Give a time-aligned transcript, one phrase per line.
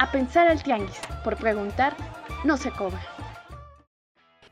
[0.00, 1.94] A pensar al tianguis, por preguntar,
[2.42, 2.98] no se cobra.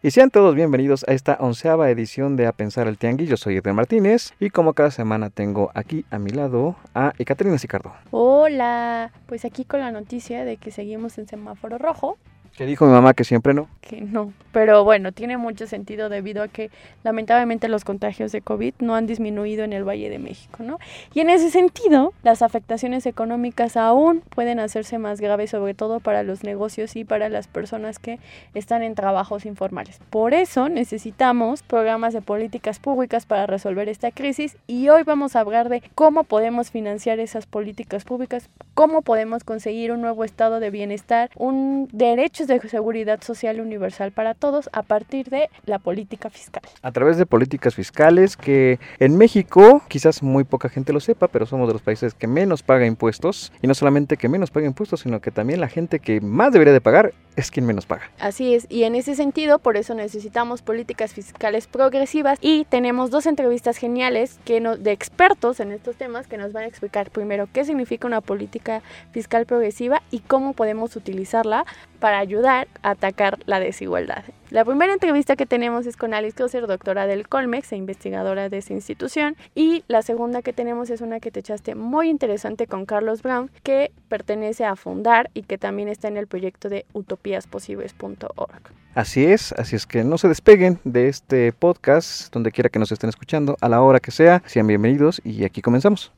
[0.02, 3.30] Y sean todos bienvenidos a esta onceava edición de A Pensar al Tianguis.
[3.30, 7.56] Yo soy Edgar Martínez y como cada semana tengo aquí a mi lado a Ekaterina
[7.56, 7.94] Sicardo.
[8.10, 12.18] Hola, pues aquí con la noticia de que seguimos en semáforo rojo
[12.58, 13.68] que dijo mi mamá que siempre no.
[13.80, 16.72] Que no, pero bueno, tiene mucho sentido debido a que
[17.04, 20.80] lamentablemente los contagios de COVID no han disminuido en el Valle de México, ¿no?
[21.14, 26.24] Y en ese sentido, las afectaciones económicas aún pueden hacerse más graves, sobre todo para
[26.24, 28.18] los negocios y para las personas que
[28.54, 30.00] están en trabajos informales.
[30.10, 35.40] Por eso necesitamos programas de políticas públicas para resolver esta crisis y hoy vamos a
[35.40, 40.70] hablar de cómo podemos financiar esas políticas públicas, cómo podemos conseguir un nuevo estado de
[40.70, 46.62] bienestar, un derecho de seguridad social universal para todos a partir de la política fiscal.
[46.82, 51.46] A través de políticas fiscales que en México quizás muy poca gente lo sepa, pero
[51.46, 55.00] somos de los países que menos paga impuestos y no solamente que menos paga impuestos,
[55.00, 58.10] sino que también la gente que más debería de pagar es quien menos paga.
[58.18, 63.26] Así es, y en ese sentido, por eso necesitamos políticas fiscales progresivas y tenemos dos
[63.26, 67.64] entrevistas geniales que de expertos en estos temas que nos van a explicar primero qué
[67.64, 71.64] significa una política fiscal progresiva y cómo podemos utilizarla
[72.00, 74.24] para ayudar a atacar la desigualdad.
[74.50, 78.58] La primera entrevista que tenemos es con Alice Crosser, doctora del Colmex e investigadora de
[78.58, 79.36] esa institución.
[79.54, 83.50] Y la segunda que tenemos es una que te echaste muy interesante con Carlos Brown,
[83.62, 88.62] que pertenece a Fundar y que también está en el proyecto de utopiasposibles.org.
[88.94, 92.90] Así es, así es que no se despeguen de este podcast, donde quiera que nos
[92.90, 94.42] estén escuchando, a la hora que sea.
[94.46, 96.10] Sean bienvenidos y aquí comenzamos.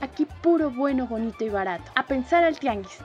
[0.00, 1.90] Aquí puro bueno, bonito y barato.
[1.94, 2.98] A pensar al tianguis.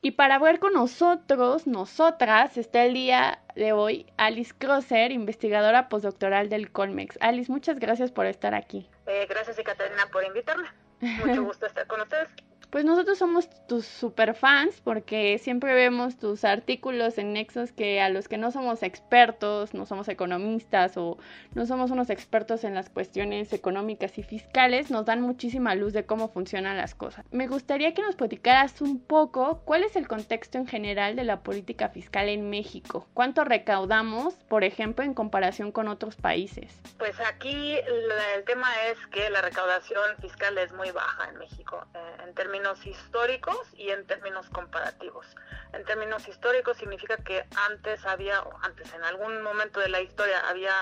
[0.00, 6.48] Y para ver con nosotros, nosotras, está el día de hoy Alice Crosser, investigadora postdoctoral
[6.48, 7.18] del Colmex.
[7.20, 8.88] Alice, muchas gracias por estar aquí.
[9.06, 10.68] Eh, gracias, Catarina, por invitarme.
[11.00, 12.28] Mucho gusto estar con ustedes.
[12.70, 18.10] Pues nosotros somos tus super fans porque siempre vemos tus artículos en Nexos que a
[18.10, 21.16] los que no somos expertos, no somos economistas o
[21.54, 26.04] no somos unos expertos en las cuestiones económicas y fiscales, nos dan muchísima luz de
[26.04, 27.24] cómo funcionan las cosas.
[27.30, 31.40] Me gustaría que nos platicaras un poco cuál es el contexto en general de la
[31.40, 33.06] política fiscal en México.
[33.14, 36.78] ¿Cuánto recaudamos, por ejemplo, en comparación con otros países?
[36.98, 41.86] Pues aquí el tema es que la recaudación fiscal es muy baja en México.
[41.94, 45.26] Eh, en términos términos históricos y en términos comparativos.
[45.72, 50.72] En términos históricos significa que antes había, antes en algún momento de la historia había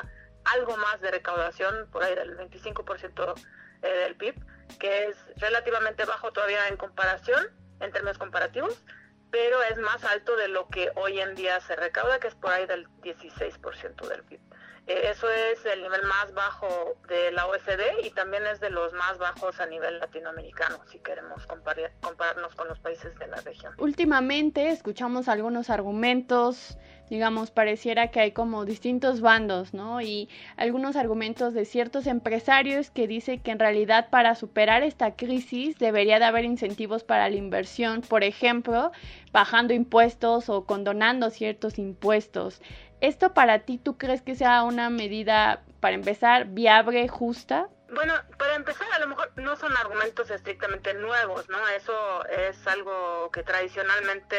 [0.45, 3.35] algo más de recaudación, por ahí del 25%
[3.83, 4.35] eh, del PIB,
[4.79, 7.47] que es relativamente bajo todavía en comparación,
[7.81, 8.83] en términos comparativos,
[9.31, 12.53] pero es más alto de lo que hoy en día se recauda, que es por
[12.53, 14.41] ahí del 16% del PIB.
[14.87, 18.93] Eh, eso es el nivel más bajo de la OSD y también es de los
[18.93, 23.75] más bajos a nivel latinoamericano, si queremos compararnos con los países de la región.
[23.79, 26.79] Últimamente escuchamos algunos argumentos,
[27.11, 30.01] digamos, pareciera que hay como distintos bandos, ¿no?
[30.01, 35.79] Y algunos argumentos de ciertos empresarios que dicen que en realidad para superar esta crisis
[35.79, 38.93] debería de haber incentivos para la inversión, por ejemplo,
[39.33, 42.63] bajando impuestos o condonando ciertos impuestos.
[43.01, 47.69] ¿Esto para ti tú crees que sea una medida, para empezar, viable, justa?
[47.91, 51.69] Bueno, para empezar, a lo mejor no son argumentos estrictamente nuevos, ¿no?
[51.69, 54.37] Eso es algo que tradicionalmente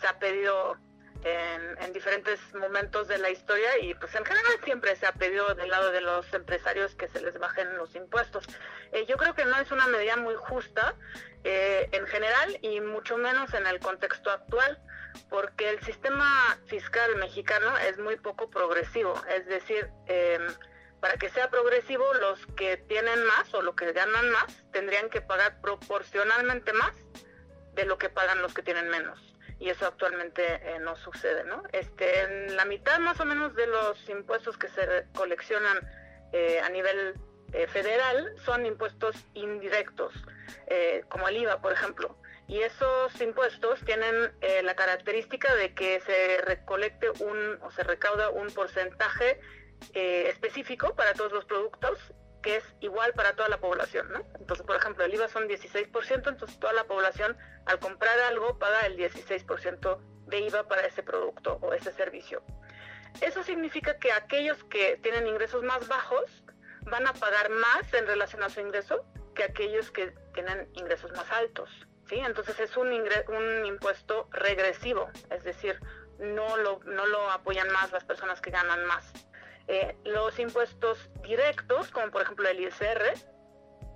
[0.00, 0.76] se ha pedido
[1.24, 5.68] en, diferentes momentos de la historia y pues en general siempre se ha pedido del
[5.68, 8.44] lado de los empresarios que se les bajen los impuestos.
[8.92, 10.94] Eh, yo creo que no es una medida muy justa
[11.44, 14.78] eh, en general y mucho menos en el contexto actual
[15.30, 20.46] porque el sistema fiscal mexicano es muy poco progresivo, es decir, em,
[21.00, 25.20] para que sea progresivo, los que tienen más o los que ganan más tendrían que
[25.20, 26.92] pagar proporcionalmente más
[27.74, 29.18] de lo que pagan los que tienen menos.
[29.60, 31.62] Y eso actualmente eh, no sucede, ¿no?
[31.72, 35.78] Este, la mitad más o menos de los impuestos que se coleccionan
[36.32, 37.14] eh, a nivel
[37.52, 40.12] eh, federal son impuestos indirectos,
[41.08, 42.16] como el IVA, por ejemplo.
[42.48, 48.30] Y esos impuestos tienen eh, la característica de que se recolecte un o se recauda
[48.30, 49.38] un porcentaje
[49.92, 51.98] eh, específico para todos los productos
[52.42, 54.24] que es igual para toda la población, ¿no?
[54.38, 57.36] Entonces, por ejemplo, el IVA son 16%, entonces toda la población
[57.66, 62.42] al comprar algo paga el 16% de IVA para ese producto o ese servicio.
[63.20, 66.44] Eso significa que aquellos que tienen ingresos más bajos
[66.82, 69.04] van a pagar más en relación a su ingreso
[69.34, 71.70] que aquellos que tienen ingresos más altos.
[72.08, 72.16] ¿Sí?
[72.18, 72.92] Entonces es un,
[73.64, 75.78] impuesto regresivo, es decir,
[76.18, 79.12] no lo, no lo apoyan más las personas que ganan más.
[79.68, 83.12] Eh, los impuestos directos, como por ejemplo el ISR,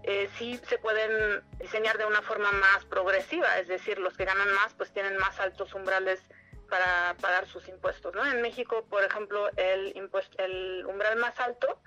[0.05, 4.53] eh, sí se pueden diseñar de una forma más progresiva, es decir, los que ganan
[4.55, 6.21] más pues tienen más altos umbrales
[6.69, 8.15] para pagar sus impuestos.
[8.15, 8.25] ¿no?
[8.27, 11.81] En México, por ejemplo, el, impuesto, el umbral más alto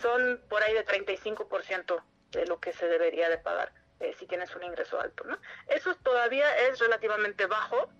[0.00, 4.54] son por ahí de 35% de lo que se debería de pagar eh, si tienes
[4.56, 5.24] un ingreso alto.
[5.68, 7.90] Eso todavía es relativamente bajo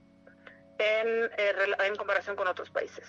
[0.79, 1.55] en, eh,
[1.85, 3.06] en comparación con otros países.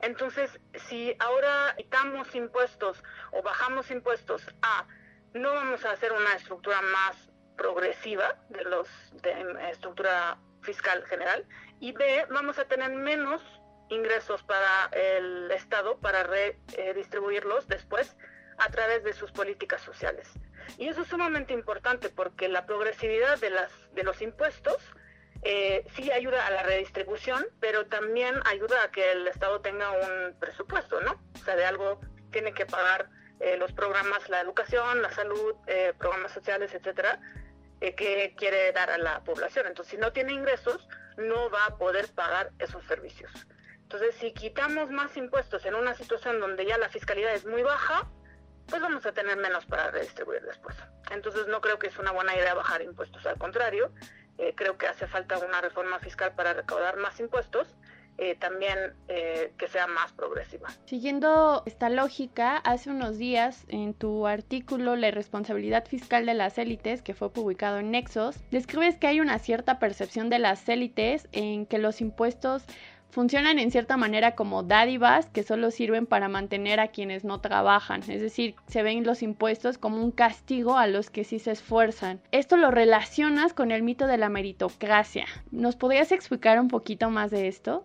[0.00, 3.02] Entonces, si ahora quitamos impuestos
[3.32, 4.86] o bajamos impuestos a
[5.32, 8.88] no vamos a hacer una estructura más progresiva de los
[9.22, 11.46] de estructura fiscal general
[11.80, 13.42] y B vamos a tener menos
[13.88, 18.16] ingresos para el Estado para redistribuirlos después
[18.58, 20.28] a través de sus políticas sociales.
[20.78, 24.76] Y eso es sumamente importante porque la progresividad de, las, de los impuestos
[25.42, 30.34] eh, sí ayuda a la redistribución, pero también ayuda a que el Estado tenga un
[30.38, 31.20] presupuesto, ¿no?
[31.34, 32.00] O sea, de algo
[32.32, 33.08] tiene que pagar
[33.40, 37.20] eh, los programas, la educación, la salud, eh, programas sociales, etcétera,
[37.80, 39.66] que quiere dar a la población.
[39.66, 43.30] Entonces, si no tiene ingresos, no va a poder pagar esos servicios.
[43.82, 48.10] Entonces, si quitamos más impuestos en una situación donde ya la fiscalidad es muy baja,
[48.68, 50.76] pues vamos a tener menos para redistribuir después.
[51.10, 53.24] Entonces, no creo que es una buena idea bajar impuestos.
[53.26, 53.92] Al contrario,
[54.54, 57.74] creo que hace falta una reforma fiscal para recaudar más impuestos
[58.18, 58.78] eh, también
[59.08, 60.70] eh, que sea más progresiva.
[60.86, 67.02] Siguiendo esta lógica, hace unos días en tu artículo La responsabilidad fiscal de las élites,
[67.02, 71.66] que fue publicado en Nexos, describes que hay una cierta percepción de las élites en
[71.66, 72.64] que los impuestos
[73.10, 78.02] funcionan en cierta manera como dádivas que solo sirven para mantener a quienes no trabajan,
[78.10, 82.20] es decir, se ven los impuestos como un castigo a los que sí se esfuerzan.
[82.32, 85.26] Esto lo relacionas con el mito de la meritocracia.
[85.50, 87.84] ¿Nos podrías explicar un poquito más de esto?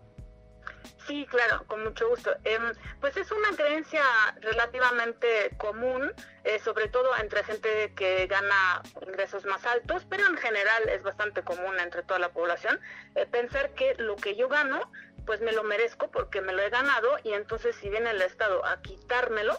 [1.06, 2.30] Sí, claro, con mucho gusto.
[2.44, 4.02] Em, pues es una creencia
[4.40, 6.12] relativamente común,
[6.44, 11.42] eh, sobre todo entre gente que gana ingresos más altos, pero en general es bastante
[11.42, 12.80] común entre toda la población,
[13.16, 14.90] eh, pensar que lo que yo gano,
[15.26, 18.64] pues me lo merezco porque me lo he ganado y entonces si viene el Estado
[18.64, 19.58] a quitármelo,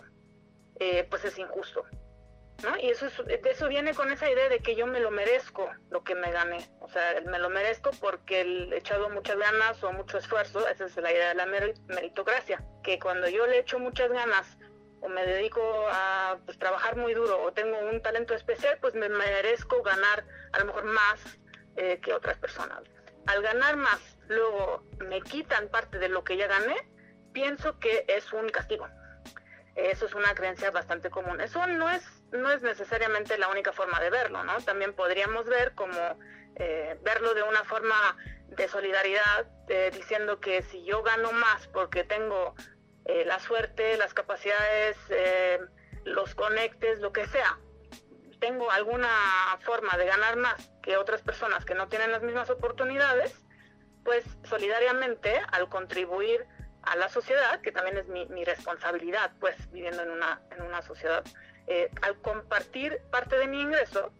[0.80, 1.86] eh, pues es injusto.
[2.82, 6.04] Y eso, de eso viene con esa idea de que yo me lo merezco, lo
[6.04, 6.66] que me gané.
[6.80, 10.66] O sea, me lo merezco porque he echado muchas ganas o mucho esfuerzo.
[10.68, 12.64] Esa es la idea de la meritocracia.
[12.82, 14.58] Que cuando yo le echo muchas ganas
[15.02, 15.62] o me dedico
[15.92, 20.24] a pues, trabajar muy duro o tengo un talento especial, pues me merezco ganar
[20.54, 21.38] a lo mejor más
[21.76, 22.82] eh, que otras personas.
[23.26, 26.76] Al ganar más, luego me quitan parte de lo que ya gané,
[27.34, 28.88] pienso que es un castigo.
[29.76, 31.42] Eso es una creencia bastante común.
[31.42, 32.04] Eso no es
[32.34, 34.60] no es necesariamente la única forma de verlo, ¿no?
[34.62, 36.18] También podríamos ver como
[36.56, 38.18] eh, verlo de una forma
[38.48, 42.56] de solidaridad, eh, diciendo que si yo gano más porque tengo
[43.06, 44.98] eh, la suerte, las capacidades,
[46.06, 47.58] los conectes, lo que sea,
[48.40, 49.10] tengo alguna
[49.62, 53.40] forma de ganar más que otras personas que no tienen las mismas oportunidades,
[54.04, 56.46] pues solidariamente al contribuir
[56.84, 60.82] a la sociedad, que también es mi, mi responsabilidad, pues viviendo en una, en una
[60.82, 61.24] sociedad
[61.68, 64.12] eh, al compartir parte de mi ingreso,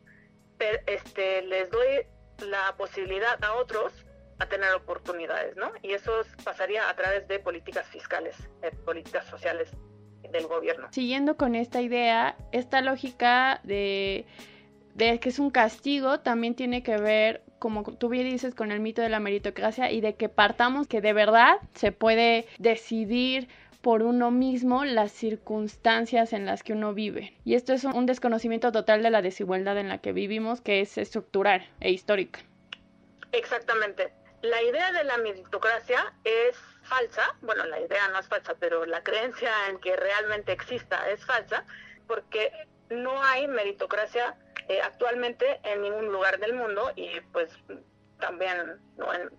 [0.86, 2.06] este, les doy
[2.48, 3.94] la posibilidad a otros
[4.40, 5.72] a tener oportunidades, ¿no?
[5.82, 6.12] Y eso
[6.44, 8.36] pasaría a través de políticas fiscales,
[8.86, 9.70] políticas sociales
[10.32, 10.88] del gobierno.
[10.92, 14.26] Siguiendo con esta idea, esta lógica de,
[14.96, 18.82] de que es un castigo también tiene que ver, como tú bien dices, con el
[18.82, 23.48] mito de la meritocracia y de que partamos que de verdad se puede decidir
[23.80, 27.34] por uno mismo las circunstancias en las que uno vive.
[27.46, 30.98] Y esto es un desconocimiento total de la desigualdad en la que vivimos, que es
[30.98, 32.42] estructural e histórica.
[33.32, 34.12] Exactamente.
[34.42, 39.02] La idea de la meritocracia es falsa, bueno, la idea no es falsa, pero la
[39.04, 41.64] creencia en que realmente exista es falsa,
[42.08, 42.52] porque
[42.90, 44.36] no hay meritocracia
[44.68, 47.52] eh, actualmente en ningún lugar del mundo y pues
[48.20, 49.30] también no en,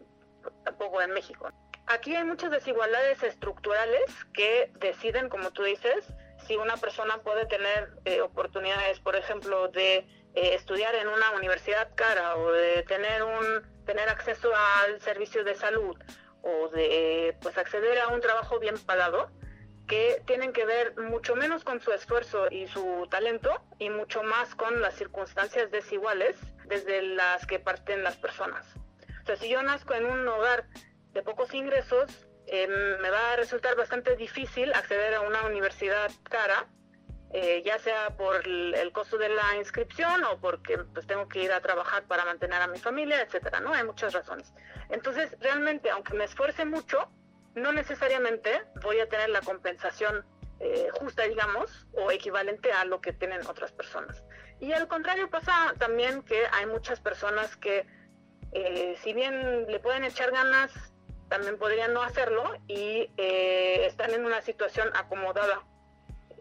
[0.64, 1.48] tampoco en México.
[1.86, 4.02] Aquí hay muchas desigualdades estructurales
[4.32, 6.06] que deciden, como tú dices,
[6.46, 11.88] si una persona puede tener eh, oportunidades, por ejemplo, de eh, estudiar en una universidad
[11.94, 15.96] cara o de tener un tener acceso al servicio de salud
[16.42, 19.30] o de pues acceder a un trabajo bien pagado
[19.86, 24.54] que tienen que ver mucho menos con su esfuerzo y su talento y mucho más
[24.54, 26.36] con las circunstancias desiguales
[26.66, 28.66] desde las que parten las personas.
[29.22, 30.66] O sea, si yo nazco en un hogar
[31.12, 32.66] de pocos ingresos, eh,
[33.00, 36.66] me va a resultar bastante difícil acceder a una universidad cara,
[37.32, 41.52] eh, ya sea por el, costo de la inscripción o porque pues tengo que ir
[41.52, 43.72] a trabajar para mantener a mi familia, etcétera, ¿no?
[43.72, 44.52] Hay muchas razones.
[44.88, 47.08] Entonces, realmente, aunque me esfuerce mucho,
[47.54, 50.24] no necesariamente voy a tener la compensación
[50.60, 54.24] eh, justa, digamos, o equivalente a lo que tienen otras personas.
[54.60, 57.86] Y al contrario pasa también que hay muchas personas que,
[58.52, 60.72] eh, si bien le pueden echar ganas,
[61.28, 65.62] también podrían no hacerlo y eh, están en una situación acomodada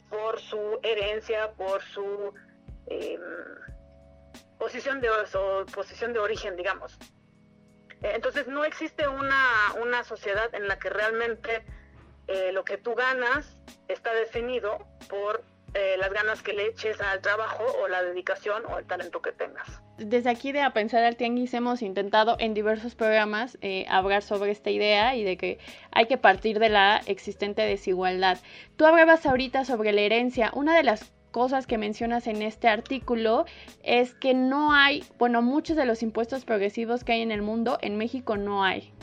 [0.10, 2.34] por su herencia, por su
[2.88, 3.22] em,
[4.60, 5.10] posición, de,
[5.74, 6.98] posición de origen, digamos.
[8.04, 11.64] Entonces no existe una, una sociedad en la que realmente
[12.28, 13.58] eh, lo que tú ganas
[13.88, 15.44] está definido por
[15.74, 19.32] eh, las ganas que le eches al trabajo o la dedicación o el talento que
[19.32, 19.82] tengas.
[19.98, 24.52] Desde aquí de A Pensar al Tianguis hemos intentado en diversos programas eh, hablar sobre
[24.52, 25.58] esta idea y de que
[25.92, 28.38] hay que partir de la existente desigualdad.
[28.76, 30.52] Tú hablabas ahorita sobre la herencia.
[30.54, 33.46] Una de las cosas que mencionas en este artículo
[33.84, 37.78] es que no hay, bueno, muchos de los impuestos progresivos que hay en el mundo,
[37.82, 38.94] en México no hay.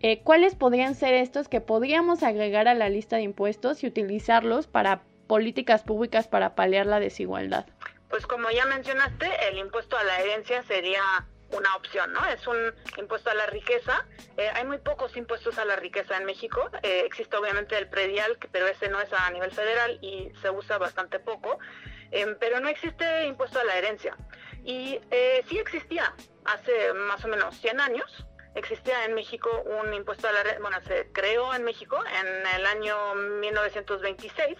[0.00, 4.66] Eh, ¿Cuáles podrían ser estos que podríamos agregar a la lista de impuestos y utilizarlos
[4.66, 7.66] para políticas públicas para paliar la desigualdad?
[8.08, 11.02] Pues como ya mencionaste, el impuesto a la herencia sería
[11.54, 12.24] una opción, ¿no?
[12.26, 14.06] Es un impuesto a la riqueza.
[14.36, 16.68] Eh, hay muy pocos impuestos a la riqueza en México.
[16.82, 20.78] Eh, existe obviamente el predial, pero ese no es a nivel federal y se usa
[20.78, 21.58] bastante poco.
[22.10, 24.16] Em, pero no existe impuesto a la herencia.
[24.64, 24.98] Y
[25.48, 30.42] sí existía hace más o menos 100 años, existía en México un impuesto a la
[30.60, 34.56] bueno, se creó en México en el año 1926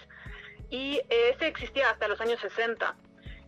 [0.69, 2.97] y ese existía hasta los años 60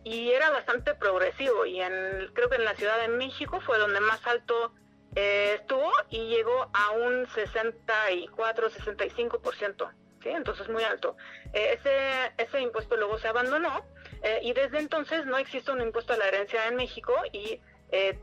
[0.07, 3.99] y era bastante progresivo y en creo que en la Ciudad de México fue donde
[3.99, 4.73] más alto
[5.15, 9.91] eh, estuvo y llegó a un 64 65%
[10.23, 11.17] sí entonces muy alto
[11.51, 13.85] eh, ese ese impuesto luego se abandonó
[14.23, 17.59] eh, y desde entonces no existe un impuesto a la herencia en México y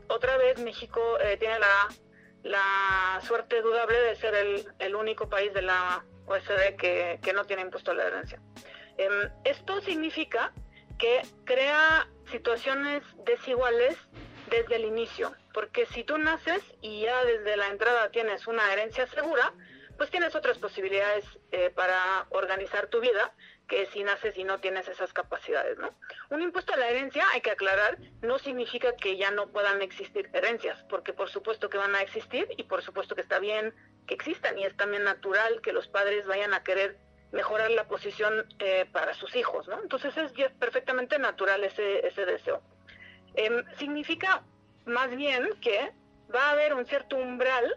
[0.09, 1.01] otra vez México
[1.39, 1.89] tiene la
[2.43, 4.35] la suerte dudable de ser
[4.77, 8.39] el, único país de la OSD que, no tiene impuesto a la herencia.
[8.97, 10.53] Em, esto significa
[10.97, 13.97] que crea situaciones desiguales
[14.49, 19.07] desde el inicio, porque si tú naces y ya desde la entrada tienes una herencia
[19.07, 19.53] segura,
[19.97, 23.33] pues tienes otras posibilidades eh, para organizar tu vida
[23.67, 25.95] que si naces y no tienes esas capacidades, ¿no?
[26.29, 30.29] Un impuesto a la herencia, hay que aclarar, no significa que ya no puedan existir
[30.33, 33.73] herencias, porque por supuesto que van a existir y por supuesto que está bien
[34.05, 36.97] que existan y es también natural que los padres vayan a querer
[37.31, 39.81] mejorar la posición eh, para sus hijos, ¿no?
[39.81, 42.61] Entonces es perfectamente natural ese, ese deseo.
[43.35, 44.43] Em, significa
[44.85, 45.91] más bien que
[46.33, 47.75] va a haber un cierto umbral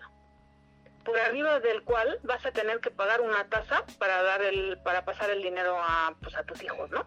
[1.04, 5.04] por arriba del cual vas a tener que pagar una tasa para dar el para
[5.04, 7.06] pasar el dinero a pues a tus hijos, ¿no?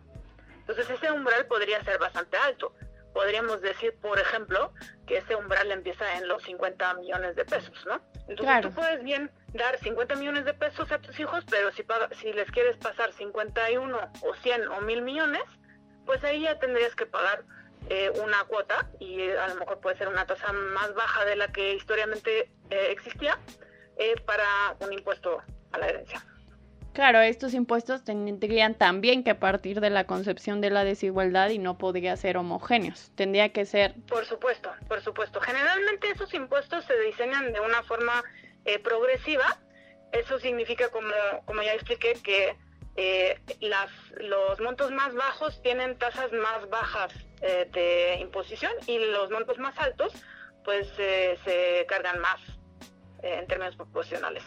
[0.60, 2.74] Entonces ese umbral podría ser bastante alto.
[3.14, 4.74] Podríamos decir, por ejemplo,
[5.06, 8.02] que ese umbral empieza en los 50 millones de pesos, ¿no?
[8.28, 11.84] Entonces tú puedes bien dar 50 millones de pesos a tus hijos, pero si
[12.20, 15.44] si les quieres pasar 51 o 100 o 1000 millones,
[16.06, 17.44] pues ahí ya tendrías que pagar
[17.90, 21.52] eh, una cuota y a lo mejor puede ser una tasa más baja de la
[21.52, 23.38] que históricamente eh, existía,
[23.98, 24.46] eh, para
[24.80, 25.42] un impuesto
[25.72, 26.24] a la herencia.
[26.94, 31.78] Claro, estos impuestos tendrían también que partir de la concepción de la desigualdad y no
[31.78, 33.12] podría ser homogéneos.
[33.16, 33.96] Tendría que ser.
[34.08, 35.40] Por supuesto, por supuesto.
[35.40, 38.22] Generalmente esos impuestos se diseñan de una forma
[38.66, 39.60] eh, progresiva.
[40.12, 41.14] Eso significa, como,
[41.46, 42.58] como ya expliqué, que
[42.96, 49.58] eh, las, los montos más bajos tienen tasas más bajas de imposición y los montos
[49.58, 50.14] más altos,
[50.64, 52.40] pues se cargan más
[53.24, 54.44] eh, en términos proporcionales.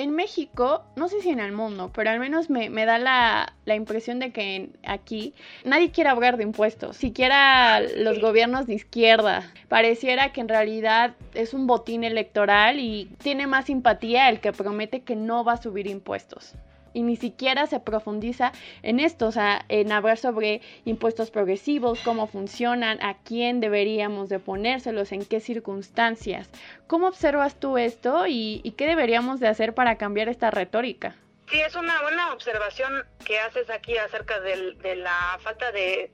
[0.00, 4.18] En México, no sé si en el mundo, pero al menos me, da la, impresión
[4.18, 9.52] de que aquí nadie quiere hablar de impuestos, siquiera los gobiernos de izquierda.
[9.68, 15.02] Pareciera que en realidad es un botín electoral y tiene más simpatía el que promete
[15.02, 16.54] que no va a subir impuestos
[16.92, 22.26] y ni siquiera se profundiza en esto, o sea, en hablar sobre impuestos progresivos, cómo
[22.26, 26.50] funcionan, a quién deberíamos de ponérselos, en qué circunstancias.
[26.86, 31.14] ¿Cómo observas tú esto y, qué deberíamos de hacer para cambiar esta retórica?
[31.50, 36.12] Sí, es una buena observación que haces aquí acerca de la falta de,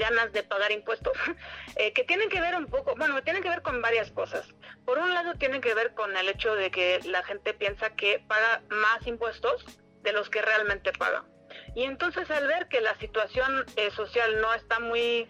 [0.00, 1.12] ganas de pagar impuestos,
[1.76, 4.46] eh, que tienen que ver un poco, bueno, tienen que ver con varias cosas.
[4.86, 8.24] Por un lado, tienen que ver con el hecho de que la gente piensa que
[8.26, 9.64] paga más impuestos
[10.04, 11.24] de los que realmente pagan.
[11.74, 15.28] Y entonces al ver que la situación eh, social no está muy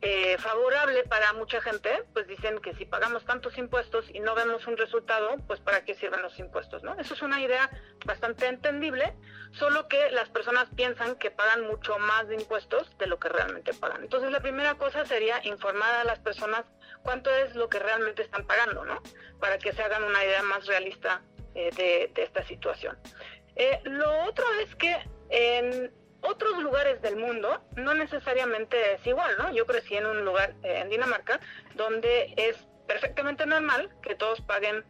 [0.00, 4.66] eh, favorable para mucha gente, pues dicen que si pagamos tantos impuestos y no vemos
[4.68, 6.94] un resultado, pues para qué sirven los impuestos, ¿no?
[7.00, 7.68] Eso es una idea
[8.04, 9.12] bastante entendible,
[9.52, 13.74] solo que las personas piensan que pagan mucho más de impuestos de lo que realmente
[13.74, 14.04] pagan.
[14.04, 16.64] Entonces la primera cosa sería informar a las personas
[17.02, 19.02] cuánto es lo que realmente están pagando, ¿no?
[19.40, 21.22] Para que se hagan una idea más realista
[21.56, 22.96] eh, de, de esta situación.
[23.58, 24.96] Eh, lo otro es que
[25.30, 29.52] en otros lugares del mundo no necesariamente es igual, ¿no?
[29.52, 31.40] Yo crecí en un lugar, eh, en Dinamarca,
[31.74, 34.84] donde es perfectamente normal que todos paguen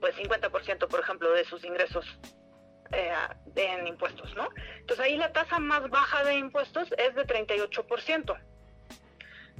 [0.00, 2.04] pues 50%, por ejemplo, de sus ingresos
[2.90, 3.12] eh,
[3.54, 4.48] en impuestos, ¿no?
[4.80, 8.40] Entonces ahí la tasa más baja de impuestos es de 38%.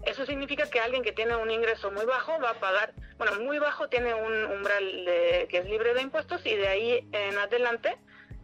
[0.07, 3.61] Eso significa que alguien que tiene un ingreso muy bajo va a pagar, bueno, muy
[3.61, 5.05] bajo tiene un umbral
[5.49, 7.99] que es libre de impuestos y de ahí en adelante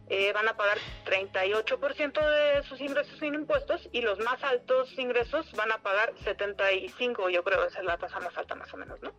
[0.09, 5.51] eh, van a pagar 38% de sus ingresos sin impuestos y los más altos ingresos
[5.53, 9.01] van a pagar 75, yo creo esa es la tasa más alta más o menos,
[9.01, 9.13] ¿no?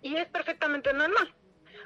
[0.00, 1.34] Y es perfectamente normal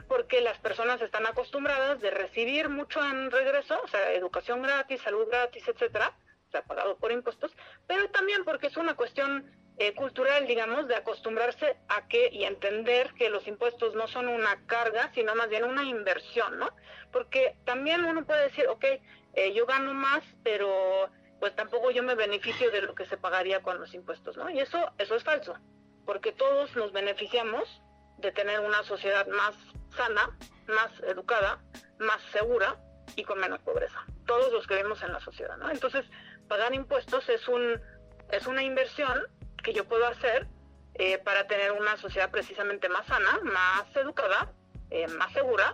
[0.08, 5.26] porque las personas están acostumbradas de recibir mucho en regreso, o sea, educación gratis, salud
[5.28, 6.12] gratis, etcétera,
[6.48, 7.52] o sea, pagado por impuestos,
[7.86, 13.12] pero también porque es una cuestión eh, cultural, digamos, de acostumbrarse a que y entender
[13.14, 16.68] que los impuestos no son una carga, sino más bien una inversión, ¿no?
[17.10, 18.84] Porque también uno puede decir, ok,
[19.34, 21.10] eh, yo gano más, pero
[21.40, 24.48] pues tampoco yo me beneficio de lo que se pagaría con los impuestos, ¿no?
[24.50, 25.54] Y eso, eso es falso,
[26.04, 27.82] porque todos nos beneficiamos
[28.18, 29.54] de tener una sociedad más
[29.96, 30.36] sana,
[30.68, 31.58] más educada,
[31.98, 32.76] más segura
[33.16, 34.04] y con menos pobreza.
[34.26, 35.70] Todos los que vivimos en la sociedad, ¿no?
[35.70, 36.04] Entonces,
[36.46, 37.80] pagar impuestos es un
[38.30, 39.22] es una inversión
[39.62, 40.46] que yo puedo hacer
[40.94, 44.52] eh, para tener una sociedad precisamente más sana, más educada,
[44.90, 45.72] eh, más segura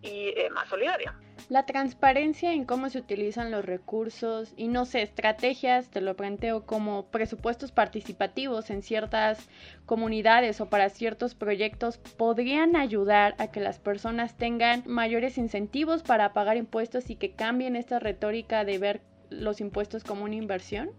[0.00, 1.14] y eh, más solidaria.
[1.48, 6.66] La transparencia en cómo se utilizan los recursos y no sé, estrategias, te lo planteo
[6.66, 9.48] como presupuestos participativos en ciertas
[9.84, 16.32] comunidades o para ciertos proyectos podrían ayudar a que las personas tengan mayores incentivos para
[16.32, 20.90] pagar impuestos y que cambien esta retórica de ver los impuestos como una inversión?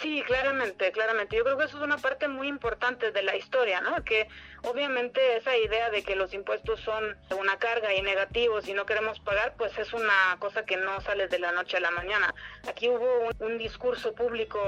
[0.00, 1.36] Sí, claramente, claramente.
[1.36, 4.04] Yo creo que eso es una parte muy importante de la historia, ¿no?
[4.04, 4.28] Que
[4.62, 9.18] obviamente esa idea de que los impuestos son una carga y negativos y no queremos
[9.20, 12.32] pagar, pues es una cosa que no sale de la noche a la mañana.
[12.68, 14.60] Aquí hubo un, discurso público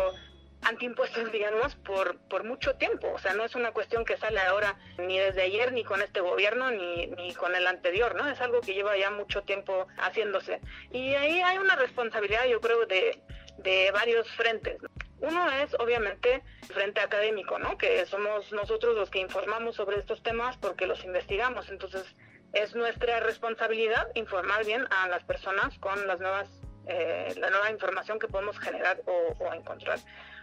[0.63, 3.13] antiimpuestos, digamos, por, por mucho tiempo.
[3.15, 6.21] O sea, no es una cuestión que sale ahora ni desde ayer, ni con este
[6.21, 8.29] gobierno, ni, ni con el anterior, ¿no?
[8.29, 10.61] Es algo que lleva ya mucho tiempo haciéndose.
[10.91, 13.23] Y ahí hay una responsabilidad, yo creo, de,
[13.59, 14.79] de varios frentes.
[15.21, 17.77] Uno es, obviamente, el frente académico, ¿no?
[17.77, 21.69] Que somos nosotros los que informamos sobre estos temas porque los investigamos.
[21.69, 22.17] Entonces,
[22.53, 26.49] es nuestra responsabilidad informar bien a las personas con las nuevas,
[26.87, 29.99] eh, la nueva información que podemos generar o, encontrar.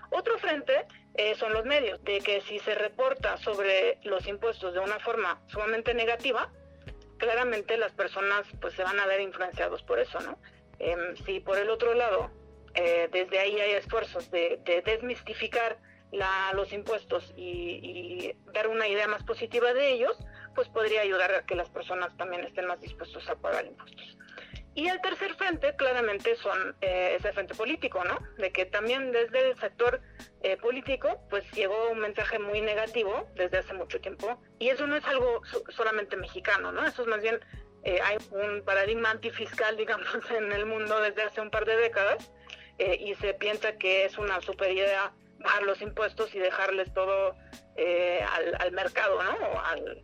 [0.09, 0.85] Otro frente
[1.15, 5.41] eh, son los medios, de que si se reporta sobre los impuestos de una forma
[5.47, 6.49] sumamente negativa,
[7.17, 10.37] claramente las personas pues se van a ver influenciados por eso, ¿no?
[10.79, 12.31] Em, si por el otro lado
[12.77, 15.79] eh, desde ahí hay esfuerzos de, desmistificar
[16.53, 20.15] los impuestos y, dar una idea más positiva de ellos,
[20.55, 24.17] pues podría ayudar a que las personas también estén más dispuestos a pagar impuestos.
[24.75, 28.19] Y el tercer frente, claramente, son eh, ese frente político, ¿no?
[28.37, 29.99] De que también desde el sector
[30.41, 34.39] eh, político, pues llegó un mensaje muy negativo desde hace mucho tiempo.
[34.59, 36.85] Y eso no es algo solamente mexicano, ¿no?
[36.85, 37.39] Eso es más bien,
[37.83, 42.31] hay un paradigma antifiscal, digamos, en el mundo desde hace un par de décadas,
[42.79, 47.35] eh, y se piensa que es una super idea bajar los impuestos y dejarles todo
[47.75, 48.21] eh,
[48.59, 49.61] al, mercado, ¿no?
[49.61, 50.03] Al,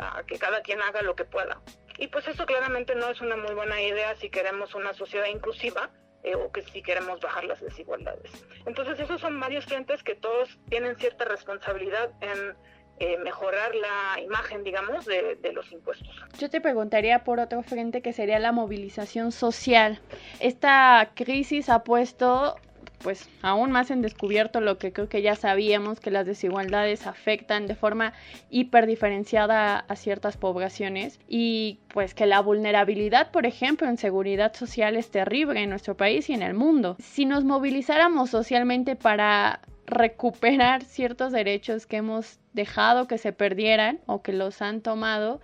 [0.00, 1.60] a que cada quien haga lo que pueda.
[1.98, 5.90] Y pues eso claramente no es una muy buena idea si queremos una sociedad inclusiva
[6.22, 8.30] eh, o que si queremos bajar las desigualdades.
[8.66, 12.56] Entonces esos son varios frentes que todos tienen cierta responsabilidad en
[13.00, 16.08] eh, mejorar la imagen, digamos, de, de, los impuestos.
[16.38, 20.00] Yo te preguntaría por otro frente que sería la movilización social.
[20.40, 22.56] Esta crisis ha puesto
[23.02, 27.66] pues aún más en descubierto lo que creo que ya sabíamos que las desigualdades afectan
[27.66, 28.12] de forma
[28.50, 35.10] hiperdiferenciada a ciertas poblaciones y pues que la vulnerabilidad, por ejemplo, en seguridad social es
[35.10, 36.96] terrible en nuestro país y en el mundo.
[36.98, 44.22] Si nos movilizáramos socialmente para recuperar ciertos derechos que hemos dejado que se perdieran o
[44.22, 45.40] que los han tomado,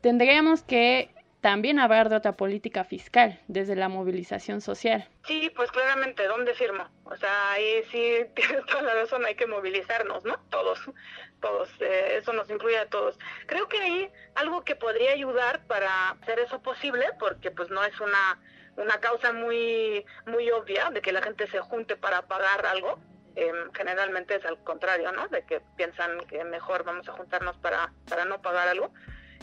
[0.00, 5.08] tendríamos que también hablar de otra política fiscal desde la movilización social.
[5.26, 6.88] Sí, pues claramente, ¿dónde firmo?
[7.04, 10.36] O sea, ahí sí tienes toda la razón, hay que movilizarnos, ¿no?
[10.50, 10.80] Todos,
[11.40, 13.16] todos, eh, eso nos incluye a todos.
[13.46, 18.00] Creo que ahí algo que podría ayudar para hacer eso posible, porque pues no es
[18.00, 18.40] una,
[18.76, 22.98] una causa muy, muy obvia de que la gente se junte para pagar algo,
[23.36, 25.28] Em, generalmente es al contrario, ¿no?
[25.28, 28.92] De que piensan que mejor vamos a juntarnos para, para no pagar algo.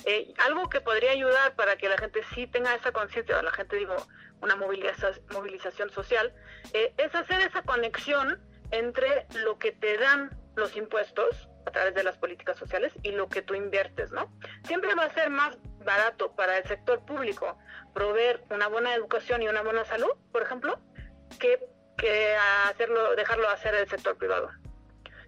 [0.06, 3.76] Eh, algo que podría ayudar para que la gente sí tenga esa conciencia, la gente
[3.76, 3.96] digo,
[4.42, 6.34] una movilización, movilización social,
[6.74, 12.04] eh, es hacer esa conexión entre lo que te dan los impuestos a través de
[12.04, 14.36] las políticas sociales y lo que tú inviertes, ¿no?
[14.66, 17.58] Siempre va a ser más barato para el sector público
[17.94, 20.80] proveer una buena educación y una buena salud, por ejemplo,
[21.40, 21.60] que,
[21.98, 22.36] que
[22.68, 24.50] hacerlo, dejarlo hacer el sector privado.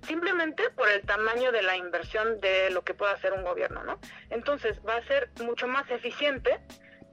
[0.07, 3.99] Simplemente por el tamaño de la inversión de lo que pueda hacer un gobierno, ¿no?
[4.29, 6.59] Entonces va a ser mucho más eficiente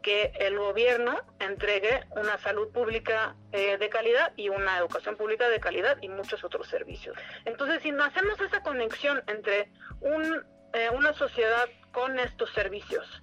[0.03, 5.61] que el gobierno entregue una salud pública eh, de calidad y una educación pública de
[5.61, 7.17] calidad y muchos otros servicios.
[7.45, 13.23] Entonces, si no hacemos esa conexión entre un, eh, una sociedad con estos servicios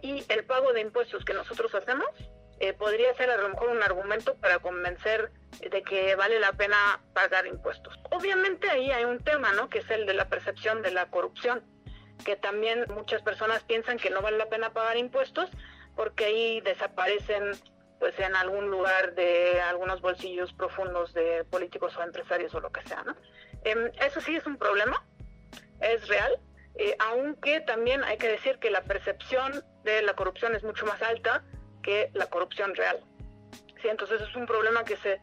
[0.00, 2.08] y el pago de impuestos que nosotros hacemos,
[2.60, 5.30] eh, podría ser a lo mejor un argumento para convencer
[5.60, 7.98] de que vale la pena pagar impuestos.
[8.10, 9.68] Obviamente ahí hay un tema, ¿no?
[9.68, 11.62] Que es el de la percepción de la corrupción,
[12.24, 15.50] que también muchas personas piensan que no vale la pena pagar impuestos
[15.96, 17.52] porque ahí desaparecen
[17.98, 22.82] pues en algún lugar de algunos bolsillos profundos de políticos o empresarios o lo que
[22.82, 23.16] sea, ¿no?
[23.64, 25.04] Em, eso sí es un problema,
[25.80, 26.38] es real,
[26.76, 31.02] eh, aunque también hay que decir que la percepción de la corrupción es mucho más
[31.02, 31.42] alta
[31.82, 33.00] que la corrupción real.
[33.82, 35.20] Sí, entonces es un problema que se,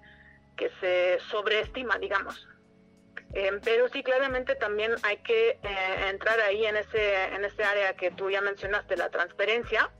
[0.55, 2.47] que se sobreestima, digamos.
[3.33, 7.93] Em, pero sí, claramente también hay que eh, entrar ahí en ese, en ese área
[7.95, 9.91] que tú ya mencionaste, la transparencia,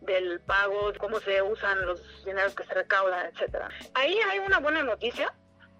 [0.00, 3.68] del pago, cómo se usan los dineros que se recaudan, etcétera.
[3.94, 5.34] Ahí hay una buena noticia,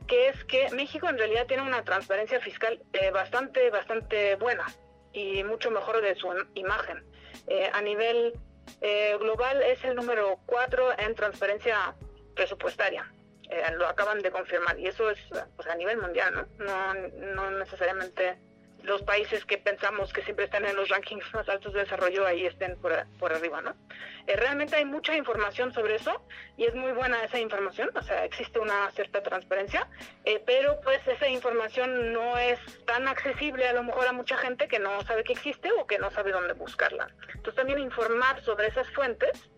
[0.07, 4.67] que es que México en realidad tiene una transparencia fiscal eh, bastante, bastante buena
[5.13, 7.05] y mucho mejor de su imagen.
[7.47, 8.35] Eh, a nivel
[8.81, 11.95] eh, global es el número 4 en transparencia
[12.35, 13.11] presupuestaria.
[13.77, 15.19] Lo acaban de confirmar y eso es
[15.57, 16.65] pues, a nivel mundial, ¿no?
[16.65, 16.95] No,
[17.35, 18.39] no necesariamente
[18.87, 22.47] los países que pensamos que siempre están en los rankings más altos de desarrollo ahí
[22.47, 23.75] estén por, por arriba, ¿no?
[24.27, 26.23] Eh, realmente hay mucha información sobre eso
[26.57, 29.89] y es muy buena esa información, o sea, existe una cierta transparencia,
[30.25, 34.69] eh, pero pues esa información no es tan accesible a lo mejor a mucha gente
[34.69, 37.09] que no sabe que existe o que no sabe dónde buscarla.
[37.29, 39.51] Entonces también informar sobre esas fuentes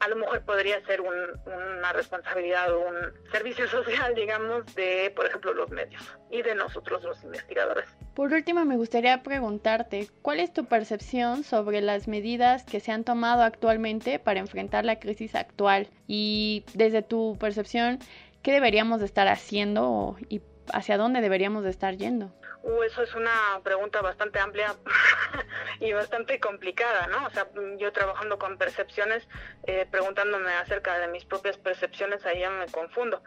[0.00, 5.54] a lo mejor podría ser una responsabilidad o un servicio social, digamos, de, por ejemplo,
[5.54, 7.86] los medios y de nosotros los investigadores.
[8.14, 13.04] Por último, me gustaría preguntarte, ¿cuál es tu percepción sobre las medidas que se han
[13.04, 15.88] tomado actualmente para enfrentar la crisis actual?
[16.06, 17.98] Y desde tu percepción,
[18.42, 20.40] ¿qué deberíamos de estar haciendo y
[20.72, 22.32] hacia dónde deberíamos de estar yendo?
[22.66, 24.74] Uh, eso es una pregunta bastante amplia
[25.78, 27.24] y bastante complicada, ¿no?
[27.24, 27.46] O sea,
[27.78, 29.28] yo trabajando con percepciones,
[29.68, 33.22] eh, preguntándome acerca de mis propias percepciones, ahí ya me confundo.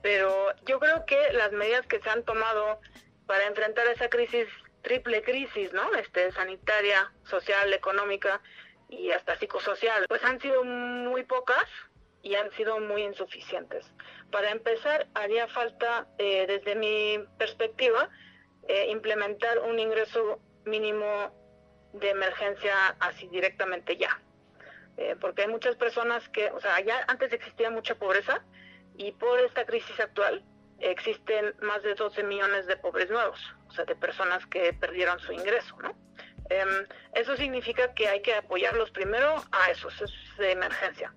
[0.00, 2.80] Pero yo creo que las medidas que se han tomado
[3.26, 4.46] para enfrentar esa crisis,
[4.82, 5.92] triple crisis, ¿no?
[5.94, 8.40] Este, sanitaria, social, económica
[8.88, 11.66] y hasta psicosocial, pues han sido muy pocas
[12.22, 13.92] y han sido muy insuficientes.
[14.30, 18.08] Para empezar, haría falta, eh, desde mi perspectiva,
[18.68, 21.32] eh, implementar un ingreso mínimo
[21.92, 24.20] de emergencia así directamente ya.
[24.96, 28.44] Eh, porque hay muchas personas que, o sea, ya antes existía mucha pobreza
[28.96, 30.44] y por esta crisis actual
[30.78, 35.32] existen más de 12 millones de pobres nuevos, o sea, de personas que perdieron su
[35.32, 35.96] ingreso, ¿no?
[36.50, 41.14] Em, eso significa que hay que apoyarlos primero a esos, es de emergencia.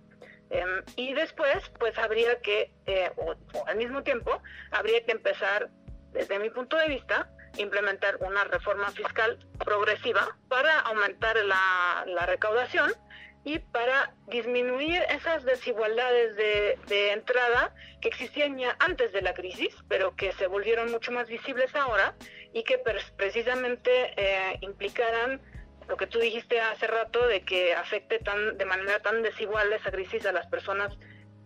[0.50, 3.36] Em, y después, pues habría que, eh, o,
[3.68, 5.70] al mismo tiempo, habría que empezar,
[6.14, 12.92] desde mi punto de vista, implementar una reforma fiscal progresiva para aumentar la, recaudación
[13.44, 20.16] y para disminuir esas desigualdades de, entrada que existían ya antes de la crisis, pero
[20.16, 22.16] que se volvieron mucho más visibles ahora
[22.54, 22.78] y que
[23.16, 25.42] precisamente eh, implicaran
[25.88, 29.92] lo que tú dijiste hace rato de que afecte tan, de manera tan desigual esa
[29.92, 30.98] crisis a las personas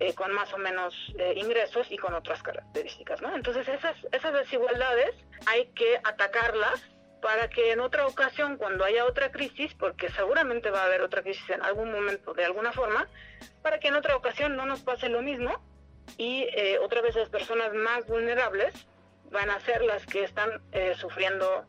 [0.02, 3.22] eh, con más o menos eh, ingresos y con otras características.
[3.36, 5.14] Entonces esas, esas desigualdades
[5.46, 6.84] hay que atacarlas
[7.22, 11.22] para que en otra ocasión, cuando haya otra crisis, porque seguramente va a haber otra
[11.22, 13.08] crisis en algún momento de alguna forma,
[13.62, 15.62] para que en otra ocasión no nos pase lo mismo
[16.18, 18.74] y eh, otra vez las personas más vulnerables
[19.30, 20.62] van a ser las que están
[20.96, 21.64] sufriendo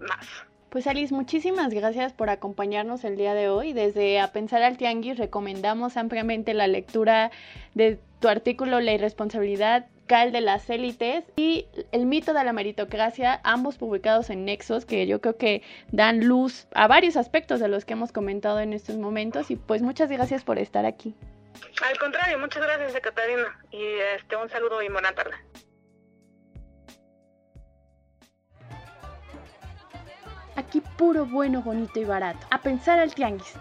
[0.00, 0.47] más.
[0.70, 3.72] Pues Alice, muchísimas gracias por acompañarnos el día de hoy.
[3.72, 7.30] Desde A Pensar al Tianguis recomendamos ampliamente la lectura
[7.74, 13.40] de tu artículo La irresponsabilidad cal de las élites y El mito de la meritocracia,
[13.44, 17.86] ambos publicados en Nexos, que yo creo que dan luz a varios aspectos de los
[17.86, 19.50] que hemos comentado en estos momentos.
[19.50, 21.14] Y pues muchas gracias por estar aquí.
[21.82, 23.58] Al contrario, muchas gracias, Catarina.
[23.70, 23.84] Y
[24.16, 25.32] este, un saludo y buena tarde.
[30.58, 32.44] Aquí puro bueno, bonito y barato.
[32.50, 33.56] A pensar al tianguis.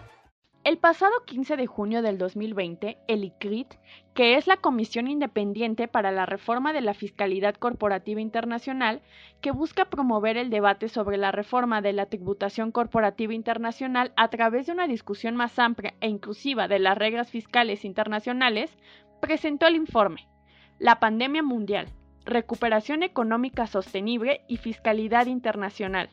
[0.63, 3.75] El pasado 15 de junio del 2020, el ICRIT,
[4.15, 9.03] que es la Comisión Independiente para la Reforma de la Fiscalidad Corporativa Internacional,
[9.41, 14.65] que busca promover el debate sobre la reforma de la tributación corporativa internacional a través
[14.65, 18.75] de una discusión más amplia e inclusiva de las reglas fiscales internacionales,
[19.21, 20.27] presentó el informe
[20.79, 21.89] La pandemia mundial,
[22.25, 26.10] recuperación económica sostenible y fiscalidad internacional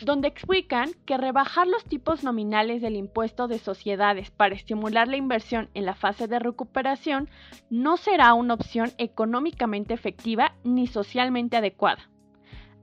[0.00, 5.70] donde explican que rebajar los tipos nominales del impuesto de sociedades para estimular la inversión
[5.74, 7.28] en la fase de recuperación
[7.70, 12.10] no será una opción económicamente efectiva ni socialmente adecuada.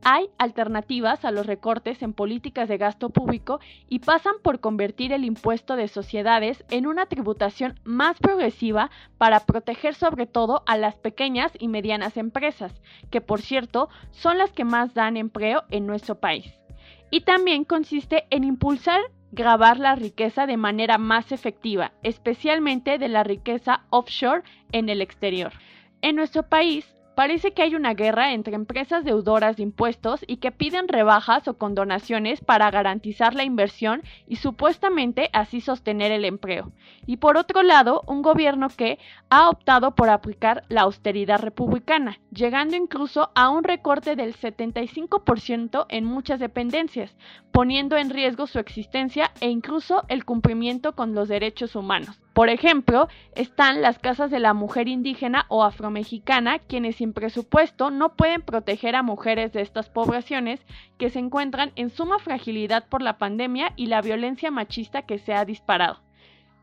[0.06, 5.24] Hay alternativas a los recortes en políticas de gasto público y pasan por convertir el
[5.24, 11.54] impuesto de sociedades en una tributación más progresiva para proteger sobre todo a las pequeñas
[11.58, 12.74] y medianas empresas,
[13.12, 16.63] que por cierto son las que más dan empleo en nuestro país
[17.14, 19.00] y también consiste en impulsar
[19.32, 25.52] grabar la riqueza de manera más efectiva, especialmente de la riqueza offshore en el exterior.
[26.02, 30.52] En nuestro país, Parece que hay una guerra entre empresas deudoras de impuestos y que
[30.52, 36.72] piden rebajas o condonaciones para garantizar la inversión y supuestamente así sostener el empleo.
[37.06, 38.98] Y por otro lado, un gobierno que
[39.30, 46.06] ha optado por aplicar la austeridad republicana, llegando incluso a un recorte del 75% en
[46.06, 47.16] muchas dependencias,
[47.52, 52.23] poniendo en riesgo su existencia e incluso el cumplimiento con los derechos humanos.
[52.34, 58.16] Por ejemplo, están las casas de la mujer indígena o afromexicana, quienes sin presupuesto no
[58.16, 60.60] pueden proteger a mujeres de estas poblaciones
[60.98, 65.36] que se encuentran en suma fragilidad por la pandemia y la violencia machista que se
[65.36, 66.00] ha disparado.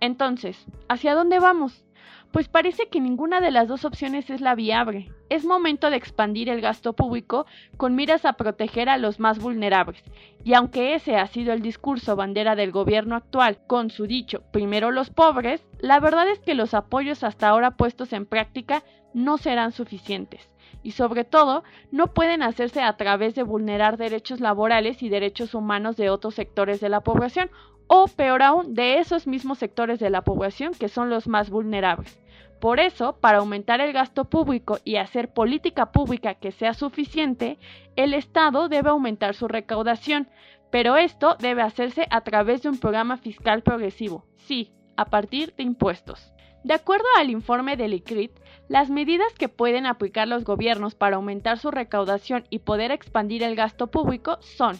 [0.00, 1.84] Entonces, ¿hacia dónde vamos?
[2.32, 5.12] Pues parece que ninguna de las dos opciones es la viable.
[5.28, 10.02] Es momento de expandir el gasto público con miras a proteger a los más vulnerables.
[10.44, 14.92] Y aunque ese ha sido el discurso bandera del gobierno actual con su dicho primero
[14.92, 19.72] los pobres, la verdad es que los apoyos hasta ahora puestos en práctica no serán
[19.72, 20.48] suficientes.
[20.82, 25.96] Y sobre todo, no pueden hacerse a través de vulnerar derechos laborales y derechos humanos
[25.96, 27.50] de otros sectores de la población
[27.86, 32.20] o peor aún, de esos mismos sectores de la población que son los más vulnerables.
[32.60, 37.58] Por eso, para aumentar el gasto público y hacer política pública que sea suficiente,
[37.96, 40.28] el Estado debe aumentar su recaudación,
[40.70, 45.62] pero esto debe hacerse a través de un programa fiscal progresivo, sí, a partir de
[45.62, 46.32] impuestos.
[46.62, 48.32] De acuerdo al informe del ICRIT,
[48.70, 53.56] las medidas que pueden aplicar los gobiernos para aumentar su recaudación y poder expandir el
[53.56, 54.78] gasto público son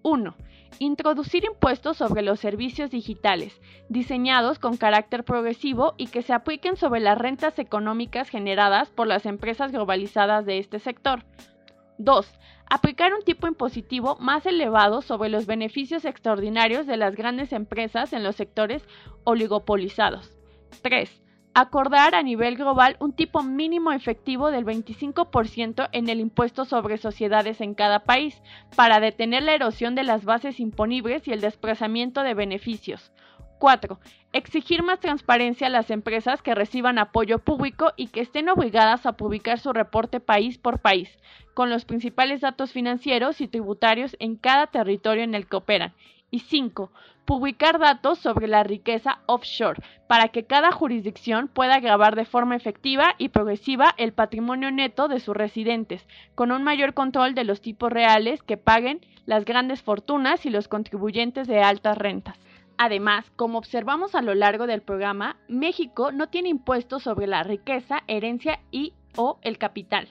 [0.00, 0.34] 1.
[0.78, 7.00] Introducir impuestos sobre los servicios digitales, diseñados con carácter progresivo y que se apliquen sobre
[7.00, 11.22] las rentas económicas generadas por las empresas globalizadas de este sector.
[11.98, 12.32] 2.
[12.70, 18.24] Aplicar un tipo impositivo más elevado sobre los beneficios extraordinarios de las grandes empresas en
[18.24, 18.82] los sectores
[19.24, 20.32] oligopolizados.
[20.80, 21.25] 3
[21.58, 27.62] acordar a nivel global un tipo mínimo efectivo del 25% en el impuesto sobre sociedades
[27.62, 28.42] en cada país,
[28.76, 33.10] para detener la erosión de las bases imponibles y el desplazamiento de beneficios.
[33.58, 33.98] 4.
[34.34, 39.12] Exigir más transparencia a las empresas que reciban apoyo público y que estén obligadas a
[39.12, 41.08] publicar su reporte país por país,
[41.54, 45.94] con los principales datos financieros y tributarios en cada territorio en el que operan,
[46.36, 46.90] y 5.
[47.24, 53.14] Publicar datos sobre la riqueza offshore para que cada jurisdicción pueda grabar de forma efectiva
[53.16, 57.90] y progresiva el patrimonio neto de sus residentes, con un mayor control de los tipos
[57.90, 62.38] reales que paguen las grandes fortunas y los contribuyentes de altas rentas.
[62.76, 68.02] Además, como observamos a lo largo del programa, México no tiene impuestos sobre la riqueza,
[68.08, 70.08] herencia y o el capital.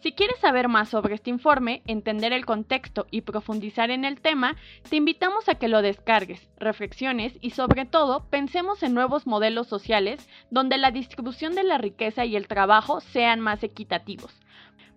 [0.00, 4.56] Si quieres saber más sobre este informe, entender el contexto y profundizar en el tema,
[4.88, 10.26] te invitamos a que lo descargues, reflexiones y sobre todo pensemos en nuevos modelos sociales
[10.50, 14.40] donde la distribución de la riqueza y el trabajo sean más equitativos.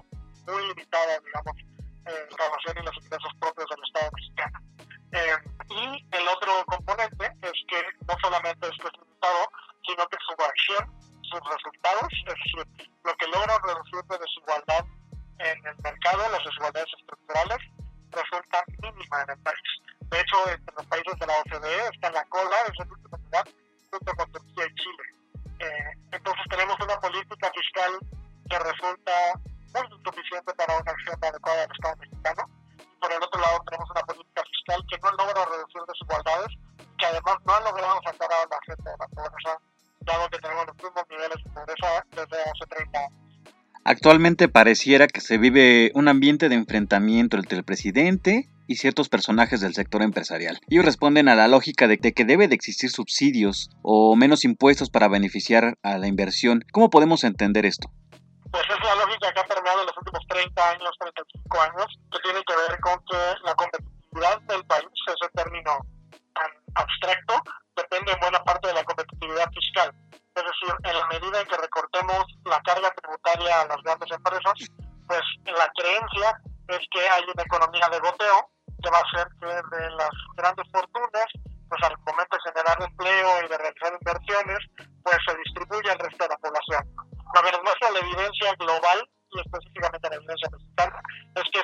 [44.09, 49.61] Actualmente pareciera que se vive un ambiente de enfrentamiento entre el presidente y ciertos personajes
[49.61, 50.59] del sector empresarial.
[50.67, 55.09] Ellos responden a la lógica de que debe de existir subsidios o menos impuestos para
[55.09, 56.65] beneficiar a la inversión.
[56.71, 57.91] ¿Cómo podemos entender esto?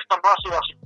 [0.08, 0.85] Es que esto no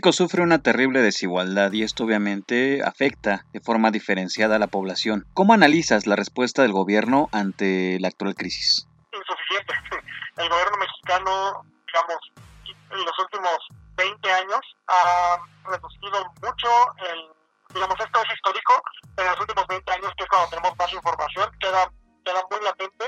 [0.00, 5.26] México sufre una terrible desigualdad y esto obviamente afecta de forma diferenciada a la población.
[5.34, 8.88] ¿Cómo analizas la respuesta del gobierno ante la actual crisis?
[9.12, 9.74] Insuficiente.
[10.38, 12.32] El gobierno mexicano, digamos,
[12.92, 13.58] en los últimos
[13.98, 15.36] 20 años ha
[15.68, 16.68] reducido mucho
[17.12, 17.28] el
[17.74, 18.82] digamos, esto es histórico,
[19.18, 21.92] en los últimos 20 años, que es cuando tenemos más información, queda,
[22.24, 23.04] queda muy latente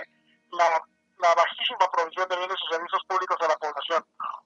[0.51, 0.83] la,
[1.23, 4.03] la bajísima provisión de bienes y servicios públicos a la población.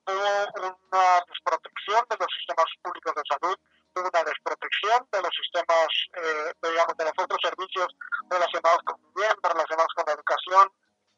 [0.07, 3.57] Hubo una desprotección de los sistemas públicos de salud,
[3.97, 5.89] hubo una desprotección de los sistemas,
[6.21, 7.89] eh, de, digamos, de los otros servicios
[8.29, 10.65] relacionados con vivienda, relacionados con la educación.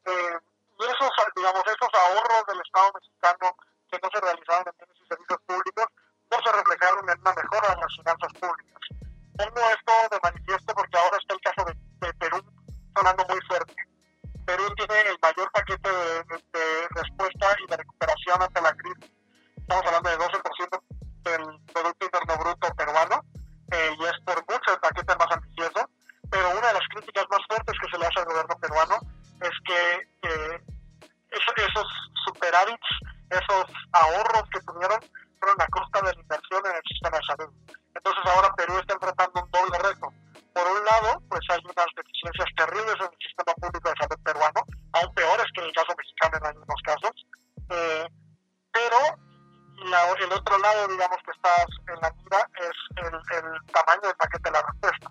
[0.07, 0.37] Eh,
[0.79, 3.47] y esos, digamos, esos ahorros del Estado mexicano
[3.91, 5.87] que no se realizaron en bienes y servicios públicos
[6.31, 8.81] no se reflejaron en una mejora en las finanzas públicas.
[9.35, 11.73] Pongo esto de manifiesto porque ahora está el caso de,
[12.07, 12.39] de Perú
[12.95, 13.75] sonando muy fuerte.
[14.49, 19.11] Perú tiene el mayor paquete de, respuesta y de recuperación ante la crisis.
[19.57, 20.81] Estamos hablando de 12%
[21.21, 23.23] del Producto Interno Bruto peruano,
[23.71, 25.87] eh, y es por mucho el paquete más ambicioso,
[26.31, 28.95] pero una de las críticas más fuertes que se le hace al gobierno peruano
[29.39, 29.81] es que
[30.23, 30.61] eh,
[31.29, 31.87] esos, esos
[32.25, 32.89] superávits,
[33.29, 34.97] esos ahorros que tuvieron,
[35.39, 37.53] fueron a costa de la inversión en el sistema de salud.
[37.93, 40.09] Entonces ahora Perú está enfrentando un doble reto
[40.59, 44.61] por un lado, pues hay unas deficiencias terribles en el sistema público de salud peruano,
[44.91, 47.15] aún peores que en el caso mexicano en algunos casos.
[47.69, 48.07] Eh,
[48.73, 48.97] pero
[50.19, 54.49] el otro lado, digamos, que está en la mira es el, el tamaño del paquete
[54.49, 55.08] de la respuesta.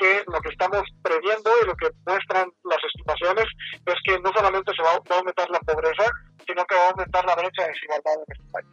[0.00, 3.44] Porque lo que estamos previendo y lo que muestran las estimaciones
[3.86, 6.10] es que no solamente se va, a aumentar la pobreza,
[6.46, 8.66] sino que va a aumentar la brecha de desigualdad en este país.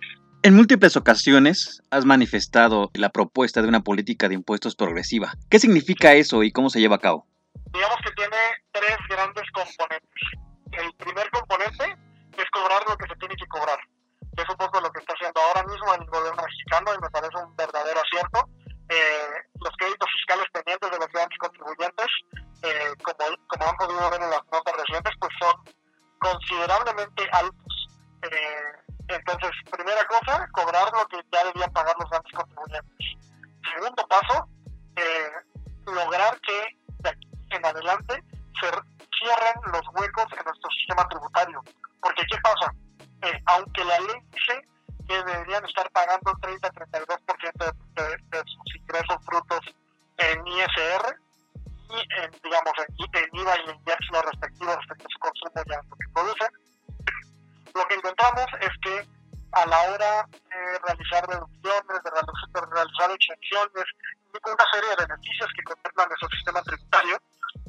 [0.44, 5.34] En múltiples ocasiones has manifestado la propuesta de una política de impuestos progresiva.
[5.50, 7.28] ¿Qué significa eso y cómo se lleva a cabo?
[7.74, 8.38] Digamos que tiene
[8.72, 10.24] tres grandes componentes.
[10.72, 11.98] El primer componente
[12.38, 13.80] es cobrar lo que se tiene que cobrar.
[14.38, 17.38] Es un poco lo que está haciendo ahora mismo el gobierno mexicano y me parece
[17.44, 18.48] un verdadero acierto.
[18.90, 22.08] Eh, los créditos fiscales pendientes de los grandes contribuyentes,
[22.64, 25.56] eh, como, como han podido ver en las notas recientes, pues son
[26.20, 27.88] considerablemente altos.
[28.24, 28.72] Eh,
[29.10, 33.08] entonces, primera cosa, cobrar lo que ya debían pagar los grandes contribuyentes.
[33.74, 34.48] Segundo paso,
[34.96, 35.32] eh,
[35.86, 38.24] lograr que de aquí en adelante
[38.60, 38.70] se
[39.20, 41.62] cierren los huecos en nuestro sistema tributario.
[42.02, 42.74] Porque, ¿qué pasa?
[43.24, 44.68] Eh, aunque la ley dice
[45.08, 49.60] que deberían estar pagando 30-32% de, de, de sus ingresos frutos
[50.18, 51.18] en ISR
[51.90, 55.64] y en, digamos, en, en IVA y en IEPS los respectivos respecto a su consumo
[55.66, 56.52] y a lo que producen,
[57.74, 59.08] lo que encontramos es que
[59.54, 63.86] a la hora de realizar deducciones, de realizar, de realizar exenciones,
[64.46, 67.18] una serie de beneficios que contemplan nuestro sistema tributario,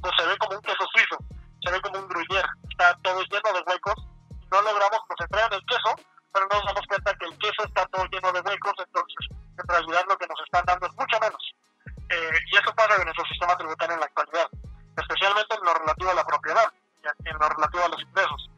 [0.02, 1.16] pues se ve como un queso suizo,
[1.64, 3.94] se ve como un gruyere, está todo lleno de huecos,
[4.50, 5.94] no logramos concentrar en el queso,
[6.32, 10.04] pero nos damos cuenta que el queso está todo lleno de huecos, entonces en realidad
[10.08, 11.54] lo que nos están dando es mucho menos.
[12.10, 14.48] Eh, y eso pasa en nuestro sistema tributario en la actualidad,
[14.96, 16.72] especialmente en lo relativo a la propiedad
[17.24, 18.50] y en lo relativo a los ingresos.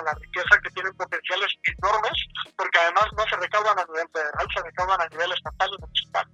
[0.00, 2.16] A la riqueza que tienen potenciales enormes,
[2.56, 6.26] porque además no se recaudan a nivel federal, se recaudan a nivel estatal y municipal,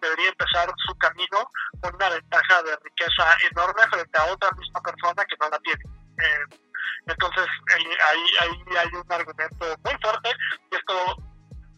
[0.00, 5.24] debería empezar su camino con una ventaja de riqueza enorme frente a otra misma persona
[5.24, 5.84] que no la tiene.
[6.18, 6.56] Eh,
[7.06, 10.30] entonces, ahí, ahí hay un argumento muy fuerte
[10.70, 11.16] y esto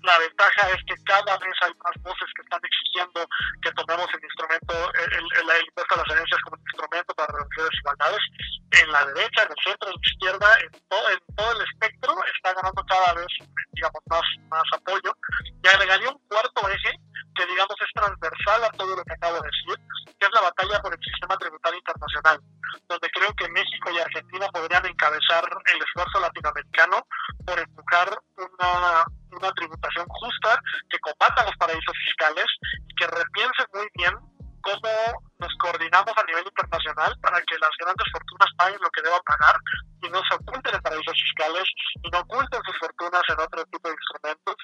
[0.02, 3.26] la ventaja es que cada vez hay más voces que están exigiendo
[3.62, 8.22] que tomemos el instrumento, el, impuesto a las herencias como instrumento para reducir desigualdades.
[8.70, 12.14] En la derecha, en el centro, en la izquierda, en todo, en todo el espectro
[12.36, 13.26] está ganando cada vez,
[13.72, 15.12] digamos, más, más apoyo.
[15.62, 16.92] Y agregaría un cuarto eje
[17.34, 19.76] que, digamos, es transversal a todo lo que acabo de decir,
[20.18, 22.40] que es la batalla por el sistema tributario internacional,
[22.88, 27.06] donde creo que México y Argentina podrían encabezar el esfuerzo latinoamericano
[27.46, 32.46] por empujar una una tributación justa, que combata los paraísos fiscales
[32.88, 34.14] y que repiense muy bien
[34.62, 39.22] cómo nos coordinamos a nivel internacional para que las grandes fortunas paguen lo que deban
[39.24, 39.56] pagar
[40.02, 41.64] y no se oculten en paraísos fiscales
[42.02, 44.56] y no oculten sus fortunas en otro tipo de instrumentos.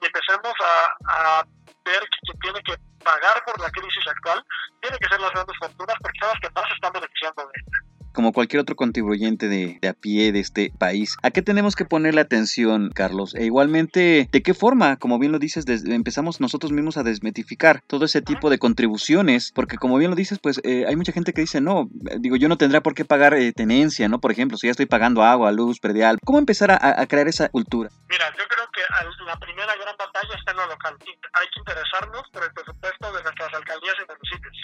[0.00, 1.44] Y empecemos a,
[1.84, 4.44] ver que quien tiene que pagar por la crisis actual
[4.80, 7.91] tiene que ser las grandes fortunas porque son las que más están beneficiando de ella
[8.12, 11.16] como cualquier otro contribuyente de, a pie de este país.
[11.22, 13.34] ¿A qué tenemos que ponerle atención, Carlos?
[13.34, 18.04] E igualmente, ¿de qué forma, como bien lo dices, empezamos nosotros mismos a desmetificar todo
[18.04, 19.52] ese tipo de contribuciones?
[19.54, 21.88] Porque como bien lo dices, pues eh, hay mucha gente que dice, no,
[22.18, 24.20] digo, yo no tendría por qué pagar eh, tenencia, ¿no?
[24.20, 26.18] Por ejemplo, si ya estoy pagando agua, luz, predial.
[26.24, 27.90] ¿Cómo empezar a, crear esa cultura?
[28.08, 28.80] Mira, yo creo que
[29.26, 30.96] la primera gran batalla está en lo local.
[31.00, 34.56] Hay que interesarnos por el presupuesto de nuestras alcaldías y municipios.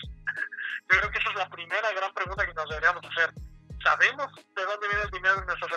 [0.90, 2.47] Yo creo que esa es la primera gran pregunta.
[4.18, 5.72] ¿Sabemos de dónde viene el dinero de nuestras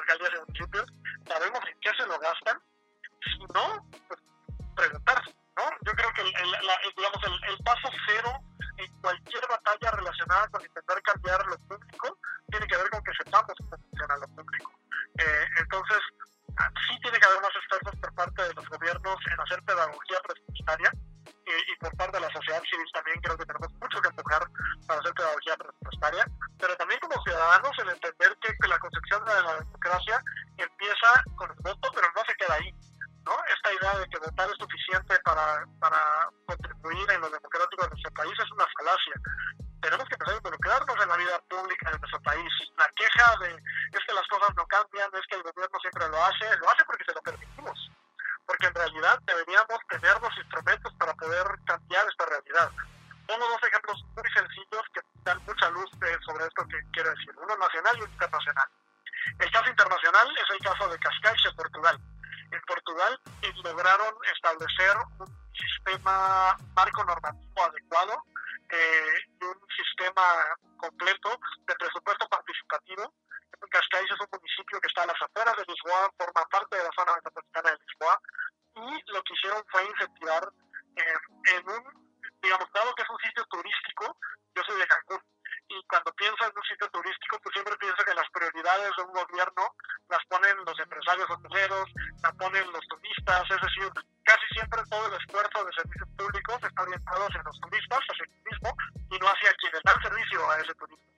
[86.31, 89.63] pienso en un sitio turístico, pues siempre pienso que las prioridades de un gobierno
[90.09, 91.87] las ponen los empresarios hoteleros,
[92.23, 93.91] las ponen los turistas, es decir,
[94.23, 98.43] casi siempre todo el esfuerzo de servicios públicos está orientado hacia los turistas, hacia el
[98.43, 98.71] turismo,
[99.11, 101.11] y no hacia quienes dan servicio a ese turismo.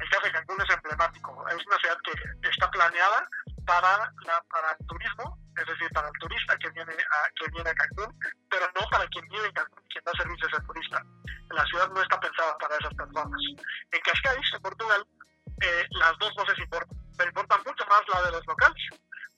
[0.00, 1.48] El caso de Cancún es emblemático.
[1.48, 3.28] Es una ciudad que está planeada
[3.66, 7.70] para, la, para el turismo, es decir, para el turista que viene a, que viene
[7.70, 11.02] a Cancún, pero no para quien vive en Cancún, quien da servicios al turista.
[11.50, 13.40] La ciudad no está pensada para esas personas.
[13.92, 15.06] En Cascais, en Portugal,
[15.60, 18.84] eh, las dos voces importan, pero importa mucho más la de los locales.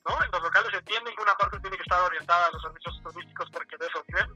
[0.06, 0.18] ¿no?
[0.32, 3.50] Los locales se entiende que una parte tiene que estar orientada a los servicios turísticos
[3.52, 4.30] porque de eso viven,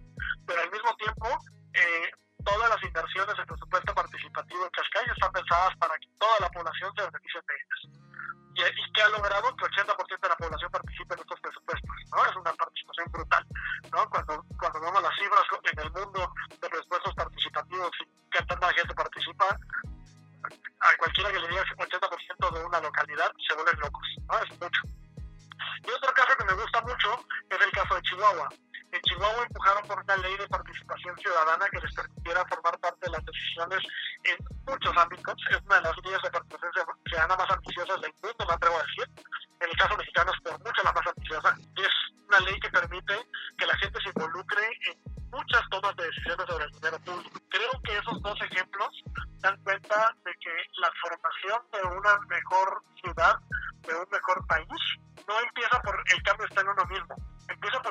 [0.46, 1.26] pero al mismo tiempo
[1.74, 2.10] eh,
[2.44, 6.92] todas las inversiones en presupuesto participativo en Cascais están pensadas para que toda la población
[6.96, 8.05] se beneficie de ellas.
[8.56, 11.96] Y, y que ha logrado que el 80% de la población participe en estos presupuestos,
[12.10, 12.24] ¿no?
[12.24, 13.46] Es una participación brutal,
[13.92, 14.08] ¿no?
[14.08, 18.94] Cuando, cuando vemos las cifras en el mundo de presupuestos participativos y que tanta gente
[18.94, 19.58] participa,
[20.80, 24.38] a cualquiera que le diga el 80% de una localidad se vuelven locos, ¿no?
[24.38, 24.82] Es mucho.
[25.84, 28.48] Y otro caso que me gusta mucho es el caso de Chihuahua.
[28.96, 33.10] En Chihuahua empujaron por una ley de participación ciudadana que les permitiera formar parte de
[33.10, 33.80] las decisiones
[34.24, 35.34] en muchos ámbitos.
[35.50, 38.84] Es una de las leyes de participación ciudadana más ambiciosas del mundo, me atrevo a
[38.88, 39.04] decir.
[39.60, 41.56] En el caso mexicano es por mucho la más ambiciosa.
[41.76, 41.92] Es
[42.26, 43.14] una ley que permite
[43.58, 44.96] que la gente se involucre en
[45.28, 47.40] muchas tomas de decisiones sobre el dinero público.
[47.50, 48.88] Creo que esos dos ejemplos
[49.44, 53.36] dan cuenta de que la formación de una mejor ciudad,
[53.82, 54.82] de un mejor país,
[55.28, 57.14] no empieza por el cambio está en uno mismo,
[57.48, 57.82] empieza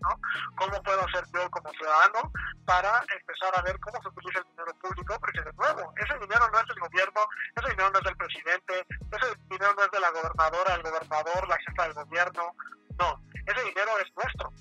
[0.00, 0.10] ¿no?
[0.56, 2.32] ¿Cómo puedo hacer yo como ciudadano
[2.64, 5.16] para empezar a ver cómo se utiliza el dinero público?
[5.20, 7.20] Porque de nuevo, ese dinero no es del gobierno,
[7.56, 11.48] ese dinero no es del presidente, ese dinero no es de la gobernadora, el gobernador,
[11.48, 12.54] la jefa del gobierno,
[12.98, 14.52] no, ese dinero es nuestro,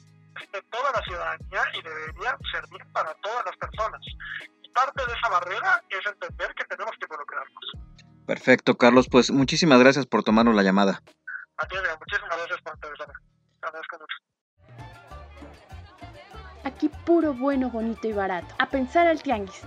[0.42, 4.02] es de toda la ciudadanía y debería servir para todas las personas.
[4.64, 7.64] Y parte de esa barrera es entender que tenemos que involucrarnos.
[8.26, 9.08] Perfecto, Carlos.
[9.10, 11.02] Pues muchísimas gracias por tomarnos la llamada.
[18.32, 19.64] A pensar al tianguis.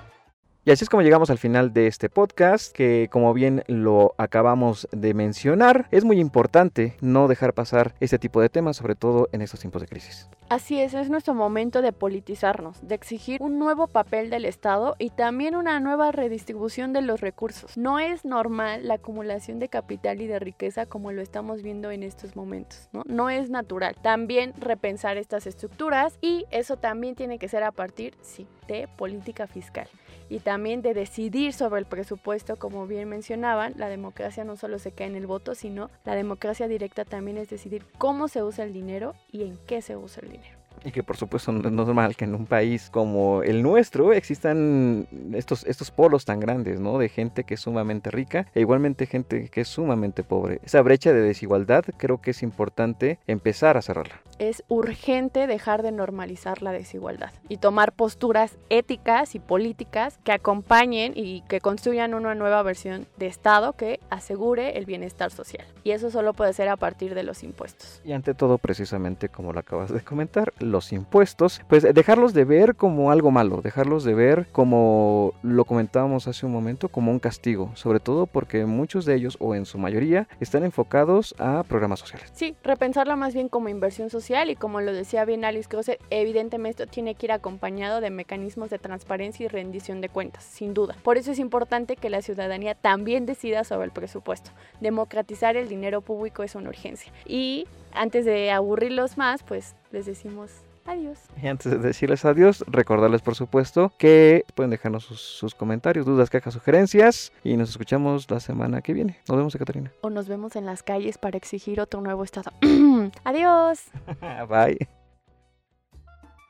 [0.65, 4.87] Y así es como llegamos al final de este podcast, que como bien lo acabamos
[4.93, 9.43] de mencionar, es muy importante no dejar pasar este tipo de temas, sobre todo en
[9.43, 10.29] estos tiempos de crisis.
[10.51, 15.11] Así es, es nuestro momento de politizarnos, de exigir un nuevo papel del Estado y
[15.11, 17.77] también una nueva redistribución de los recursos.
[17.77, 22.05] No es normal la acumulación de capital y de riqueza como lo estamos viendo en
[22.05, 23.03] estos momentos, ¿no?
[23.07, 23.97] No es natural.
[24.01, 29.47] También repensar estas estructuras y eso también tiene que ser a partir, sí, de política
[29.47, 29.89] fiscal
[30.29, 34.93] y también de decidir sobre el presupuesto, como bien mencionaban, la democracia no solo se
[34.93, 38.73] queda en el voto, sino la democracia directa también es decidir cómo se usa el
[38.73, 40.62] dinero y en qué se usa el dinero.
[40.85, 45.07] Y que por supuesto no es normal que en un país como el nuestro existan
[45.35, 46.99] estos, estos polos tan grandes, ¿no?
[46.99, 50.61] De gente que es sumamente rica e igualmente gente que es sumamente pobre.
[50.65, 54.21] Esa brecha de desigualdad creo que es importante empezar a cerrarla.
[54.39, 61.13] Es urgente dejar de normalizar la desigualdad y tomar posturas éticas y políticas que acompañen
[61.15, 65.67] y que construyan una nueva versión de Estado que asegure el bienestar social.
[65.85, 68.01] Y eso solo puede ser a partir de los impuestos.
[68.05, 72.75] Y ante todo, precisamente como lo acabas de comentar, los impuestos, pues dejarlos de ver
[72.75, 77.71] como algo malo, dejarlos de ver como lo comentábamos hace un momento, como un castigo,
[77.75, 82.31] sobre todo porque muchos de ellos, o en su mayoría, están enfocados a programas sociales.
[82.33, 86.73] Sí, repensarlo más bien como inversión social y como lo decía bien Alice Crosser, evidentemente
[86.73, 90.97] esto tiene que ir acompañado de mecanismos de transparencia y rendición de cuentas, sin duda.
[91.03, 94.51] Por eso es importante que la ciudadanía también decida sobre el presupuesto.
[94.81, 97.13] Democratizar el dinero público es una urgencia.
[97.27, 100.51] Y antes de aburrirlos más, pues les decimos
[100.85, 101.19] adiós.
[101.41, 106.31] Y antes de decirles adiós, recordarles por supuesto que pueden dejarnos sus, sus, comentarios, dudas,
[106.31, 109.21] quejas, sugerencias y nos escuchamos la semana que viene.
[109.29, 109.93] Nos vemos, Catarina.
[110.01, 112.51] O nos vemos en las calles para exigir otro nuevo estado.
[113.25, 113.85] adiós.
[114.49, 114.89] Bye.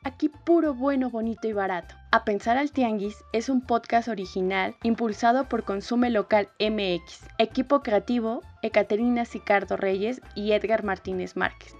[0.05, 1.95] Aquí puro bueno, bonito y barato.
[2.11, 7.21] A Pensar al Tianguis es un podcast original impulsado por Consume Local MX.
[7.37, 11.73] Equipo creativo, Ecaterina Sicardo Reyes y Edgar Martínez Márquez.